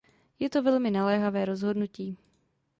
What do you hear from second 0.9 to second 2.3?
naléhavé rozhodnutí.